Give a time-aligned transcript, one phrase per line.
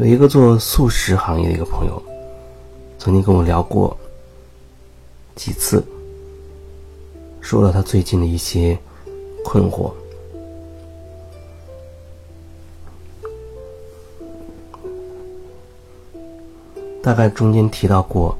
[0.00, 2.02] 有一个做素食行业的一个朋友，
[2.98, 3.94] 曾经跟我聊过
[5.34, 5.84] 几次，
[7.42, 8.78] 说了他最近的一些
[9.44, 9.92] 困惑。
[17.02, 18.34] 大概中间提到过，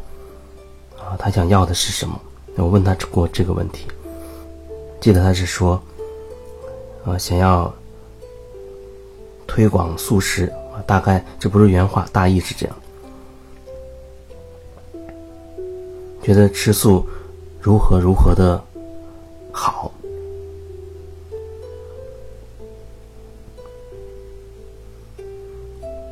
[0.97, 2.19] 啊，他想要的是什么？
[2.57, 3.87] 我问他过这个问题，
[4.99, 5.79] 记得他是说，
[7.05, 7.71] 啊，想要
[9.47, 10.51] 推广素食，
[10.87, 12.77] 大概这不是原话，大意是这样，
[16.23, 17.07] 觉得吃素
[17.61, 18.63] 如何如何的
[19.53, 19.93] 好，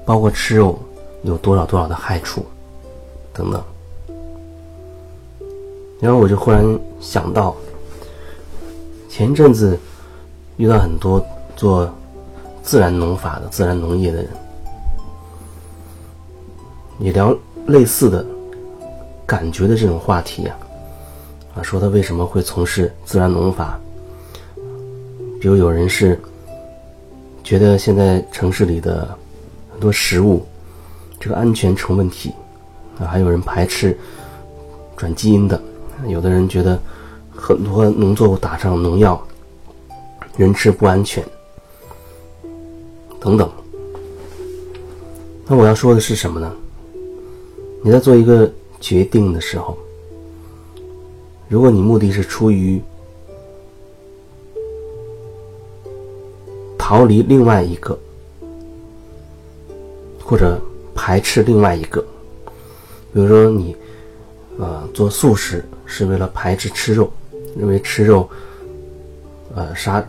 [0.04, 0.78] 包括吃肉。
[1.24, 2.46] 有多少多少的害处，
[3.32, 3.60] 等等。
[6.00, 6.64] 然后我就忽然
[7.00, 7.56] 想到，
[9.08, 9.76] 前阵子
[10.58, 11.20] 遇到很多
[11.56, 11.92] 做
[12.62, 14.30] 自然农法的、自然农业的人，
[16.98, 18.24] 也聊类似的
[19.26, 20.58] 感觉的这种话题啊，
[21.56, 23.78] 啊，说他为什么会从事自然农法？
[25.40, 26.18] 比如有人是
[27.44, 29.16] 觉得现在城市里的
[29.72, 30.46] 很多食物。
[31.20, 32.32] 这个安全成问题，
[33.00, 33.98] 啊，还有人排斥
[34.96, 35.60] 转基因的，
[36.06, 36.80] 有的人觉得
[37.34, 39.20] 很多农作物打上农药，
[40.36, 41.24] 人吃不安全，
[43.18, 43.50] 等等。
[45.44, 46.52] 那我要说的是什么呢？
[47.82, 49.76] 你在做一个决定的时候，
[51.48, 52.80] 如果你目的是出于
[56.76, 57.98] 逃离另外一个，
[60.22, 60.60] 或者。
[61.00, 62.04] 排斥另外一个，
[63.14, 63.74] 比如说你，
[64.58, 67.10] 呃，做素食是为了排斥吃肉，
[67.56, 68.28] 认为吃肉，
[69.54, 70.04] 呃，杀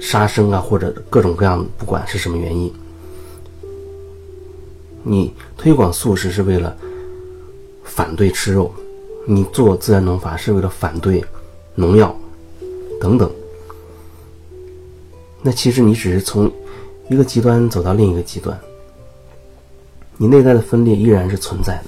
[0.00, 2.72] 杀生啊，或者各种各样，不管是什么原因，
[5.02, 6.74] 你推广素食是为了
[7.94, 8.72] 反对吃肉，
[9.26, 11.24] 你做自然农法是为了反对
[11.76, 12.14] 农药。
[13.00, 13.30] 等等，
[15.42, 16.50] 那其实你只是从
[17.10, 18.58] 一个极端走到另一个极端。
[20.16, 21.84] 你内在的分裂依然是存在的，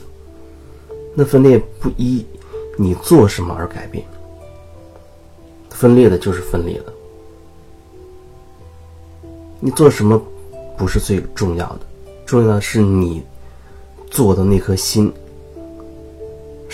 [1.15, 2.27] 那分裂不依
[2.77, 4.05] 你做什么而改变，
[5.71, 6.93] 分裂的就是分裂的。
[9.59, 10.21] 你做什么
[10.77, 11.81] 不是最重要的，
[12.27, 13.23] 重要的是你
[14.11, 15.11] 做的那颗心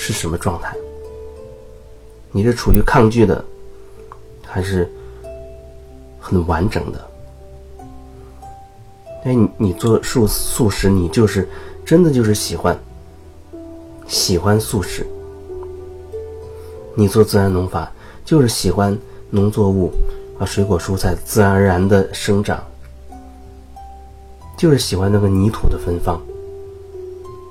[0.04, 0.74] 是什么状态。
[2.32, 3.44] 你是处于抗拒的，
[4.44, 4.90] 还是
[6.18, 7.08] 很完整的？
[9.24, 11.48] 哎，你你做素素食，你就是
[11.84, 12.76] 真的就是喜欢
[14.08, 15.06] 喜欢素食。
[16.96, 17.92] 你做自然农法，
[18.24, 18.98] 就是喜欢
[19.30, 19.92] 农作物
[20.40, 22.60] 啊，水果蔬菜自然而然的生长，
[24.58, 26.20] 就是喜欢那个泥土的芬芳。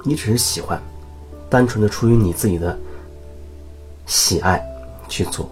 [0.04, 0.82] 你只是喜欢，
[1.52, 2.76] 单纯的出于你自己的
[4.06, 4.64] 喜爱
[5.10, 5.50] 去做，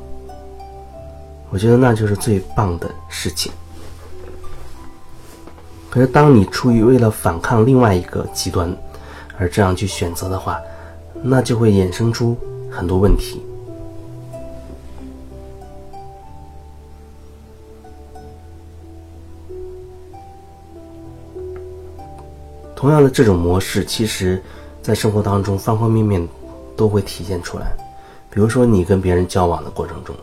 [1.49, 3.51] 我觉得那就是最棒的事情。
[5.89, 8.73] 可是，当你出于为了反抗另外一个极端
[9.37, 10.57] 而这样去选择的话，
[11.21, 12.37] 那就会衍生出
[12.71, 13.41] 很多问题。
[22.73, 24.41] 同样的这种模式，其实，
[24.81, 26.27] 在生活当中方方面面
[26.75, 27.75] 都会体现出来。
[28.29, 30.15] 比如说，你跟别人交往的过程中，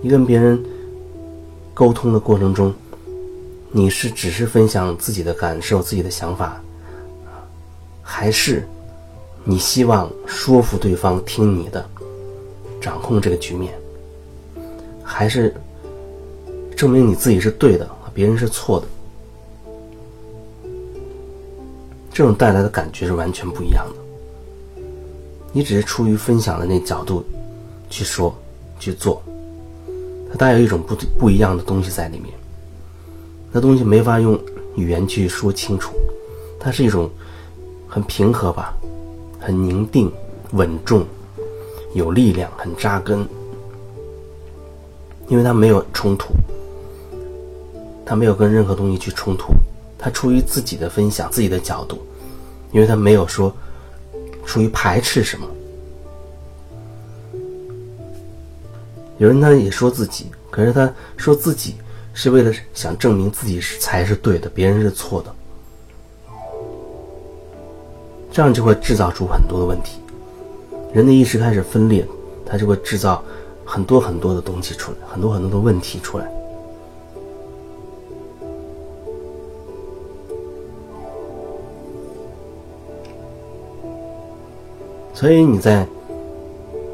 [0.00, 0.62] 你跟别人
[1.72, 2.74] 沟通的过程中。
[3.70, 6.58] 你是只是分享自己的感受、自己的想法，
[8.02, 8.66] 还是
[9.44, 11.86] 你希望说服对方听你的，
[12.80, 13.74] 掌控这个局面，
[15.04, 15.54] 还是
[16.74, 18.86] 证明你自己是对的，别人是错的？
[22.18, 24.82] 这种带来的感觉是完全不一样的。
[25.52, 27.24] 你只是出于分享的那角度
[27.88, 28.36] 去说、
[28.80, 29.22] 去做，
[30.28, 32.34] 它带有一种不不一样的东西在里面。
[33.52, 34.36] 那东西没法用
[34.74, 35.92] 语言去说清楚，
[36.58, 37.08] 它是一种
[37.86, 38.76] 很平和吧，
[39.38, 40.10] 很宁定、
[40.54, 41.06] 稳重、
[41.94, 43.24] 有力量、很扎根，
[45.28, 46.34] 因为它没有冲突，
[48.04, 49.52] 它没有跟任何东西去冲突，
[49.98, 51.98] 他出于自己的分享、自己的角度，
[52.70, 53.52] 因为他没有说
[54.46, 55.46] 出于排斥什么。
[59.18, 61.74] 有人他也说自己，可是他说自己。
[62.14, 65.32] 是为了想证明自己是才是对的，别人是错的，
[68.32, 70.00] 这样就会制造出很多的问题。
[70.92, 72.04] 人的意识开始分裂，
[72.44, 73.22] 他就会制造
[73.64, 76.28] 很多很多的东西出来，很多很多的问题出来。
[85.18, 85.84] 所以你在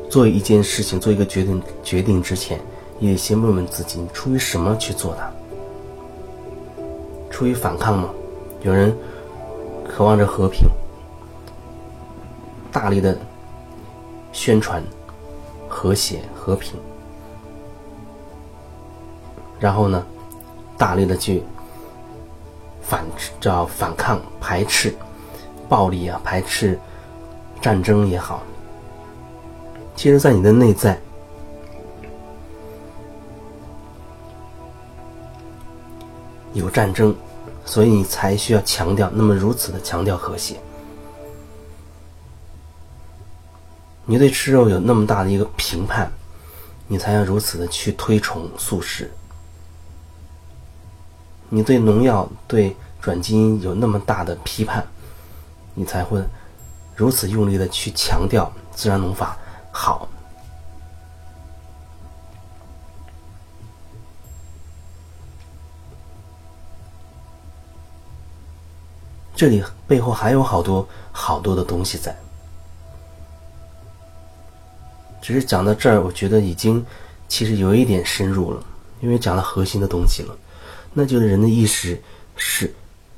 [0.08, 2.58] 做一件事情、做一个决定决定之前，
[2.98, 5.32] 也先问问自己：你出于什么去做的？
[7.28, 8.08] 出于反抗吗？
[8.62, 8.96] 有人
[9.86, 10.66] 渴望着和平，
[12.72, 13.14] 大力的
[14.32, 14.82] 宣传
[15.68, 16.72] 和谐和平，
[19.60, 20.02] 然后呢，
[20.78, 21.42] 大力的去
[22.80, 23.04] 反
[23.38, 24.94] 叫反抗排斥
[25.68, 26.78] 暴力啊，排斥
[27.64, 28.42] 战争也好。
[29.96, 31.00] 其实，在你的内在
[36.52, 37.16] 有战争。
[37.66, 40.60] 所以你才需要强调，那么如此的强调和谐。
[44.04, 46.12] 你对吃肉有那么大的一个评判，
[46.86, 49.10] 你才要如此的去推崇素食。
[51.48, 54.86] 你对农药、对转基因有那么大的批判，
[55.72, 56.22] 你才会
[56.94, 59.36] 如此用力的去强调自然农法
[59.72, 60.08] 好。
[69.36, 72.16] 这里背后还有好多好多的东西在，
[75.20, 76.86] 只是讲到这儿，我觉得已经
[77.26, 78.64] 其实有一点深入了，
[79.00, 80.38] 因为讲了核心的东西了，
[80.92, 82.00] 那就是人的意识
[82.36, 82.72] 是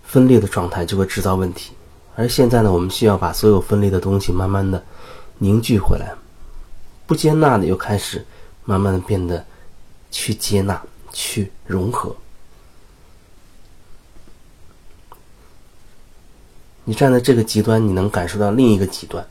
[0.05, 1.75] 分裂的状态就会制造问题，
[2.17, 4.83] 而现在呢，我们需要把所有分裂的东西慢慢的
[5.39, 6.15] 凝聚回来，
[7.07, 8.25] 不接纳的又开始
[8.65, 9.45] 慢慢的变得
[10.11, 10.83] 去接纳、
[11.13, 12.17] 去融合。
[16.85, 19.27] 你站在这个极端，你能感受到另一个极端，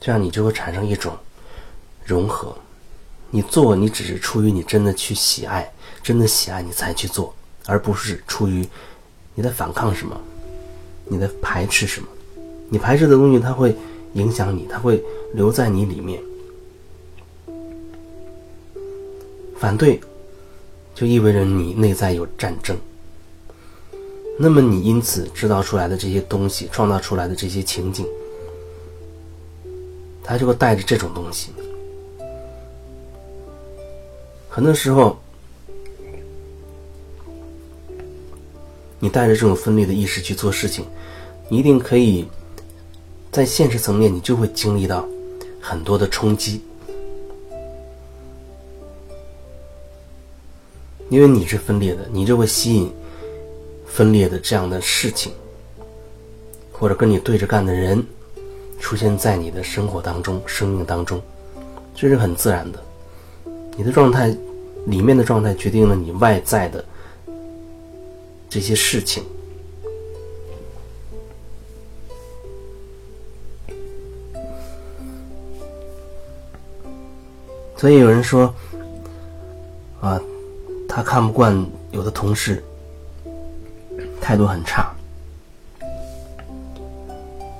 [0.00, 1.14] 这样你就会产生一种
[2.04, 2.56] 融合。
[3.30, 5.70] 你做，你只是出于你真的去喜爱，
[6.02, 7.34] 真的喜爱你才去做，
[7.66, 8.66] 而不是出于
[9.34, 10.18] 你在反抗什么，
[11.08, 12.08] 你在排斥什么。
[12.70, 13.74] 你排斥的东西，它会
[14.14, 15.02] 影响你，它会
[15.34, 16.20] 留在你里面。
[19.56, 19.98] 反对，
[20.94, 22.76] 就意味着你内在有战争。
[24.38, 28.06] 那么你因此制造出来的这些东西，创造出来的这些情景，
[30.22, 31.50] 它就会带着这种东西。
[34.48, 35.18] 很多时候，
[39.00, 40.84] 你带着这种分裂的意识去做事情，
[41.48, 42.26] 你一定可以
[43.30, 45.06] 在现实层面，你就会经历到
[45.60, 46.60] 很多的冲击，
[51.08, 52.92] 因为你是分裂的，你就会吸引。
[53.90, 55.32] 分裂的这样的事情，
[56.70, 58.04] 或者跟你对着干的人，
[58.78, 61.20] 出现在你的生活当中、生命当中，
[61.96, 62.78] 这是很自然的。
[63.76, 64.28] 你的状态，
[64.86, 66.84] 里面的状态决定了你外在的
[68.48, 69.22] 这些事情。
[77.76, 78.52] 所以有人说，
[80.00, 80.20] 啊，
[80.88, 82.62] 他看不惯有的同事。
[84.20, 84.92] 态度很差，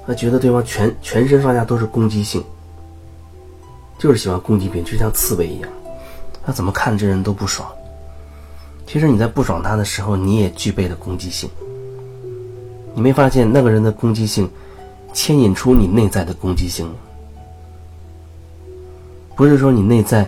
[0.07, 2.45] 他觉得对方全全身上下都是攻击性，
[3.99, 5.71] 就是喜欢攻击别人，就像刺猬一样。
[6.45, 7.67] 他怎么看这人都不爽。
[8.91, 11.51] 其实你在不爽他的时候，你也具备了攻击性。
[12.95, 14.49] 你没发现那个人的攻击性
[15.13, 16.95] 牵引出你内在的攻击性吗？
[19.37, 20.27] 不是说你内在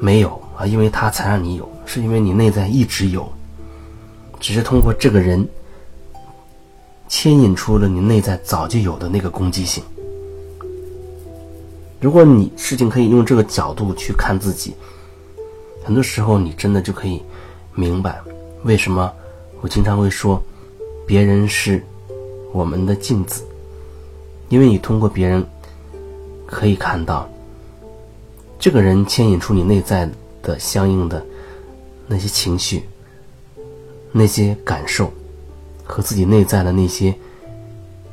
[0.00, 3.30] 没有啊，因为他才让你有，是因为你内在一直有，
[4.40, 5.46] 只是通过这个人。
[7.10, 9.82] 牵引出了你内在早就有的那个攻击性。
[12.00, 14.74] 如果你事情可以用这个角度去看自己，
[15.82, 17.22] 很多时候你真的就可以
[17.78, 18.20] 明白
[18.64, 19.12] 为什么
[19.60, 20.42] 我经常会说，
[21.06, 21.80] 别人是
[22.52, 23.44] 我们的镜子，
[24.48, 25.46] 因为你通过别人
[26.44, 27.30] 可以看到，
[28.58, 30.10] 这个人牵引出你内在
[30.42, 31.24] 的相应的
[32.08, 32.82] 那些情绪、
[34.10, 35.12] 那些感受。
[35.90, 37.14] 和自己内在的那些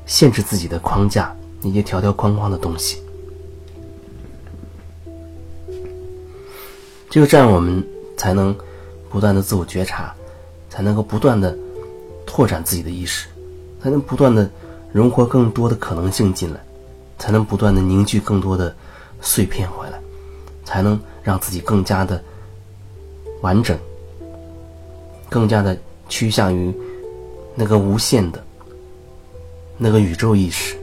[0.06, 3.02] 限制自己的框架、那些条条框框的东西，
[7.10, 8.56] 只有这样，我们才能
[9.16, 10.14] 不断的自我觉察，
[10.70, 11.58] 才能够不断的
[12.26, 13.30] 拓展自己的意识，
[13.82, 14.52] 才能不断的
[14.92, 16.60] 融合更多的可能性进来，
[17.18, 18.76] 才能不断的凝聚更多的
[19.22, 19.98] 碎片回来，
[20.66, 22.22] 才能让自己更加的
[23.40, 23.80] 完整，
[25.30, 25.78] 更加的
[26.10, 26.76] 趋向于。
[27.56, 28.44] 那个无限的，
[29.78, 30.76] 那个宇宙意识。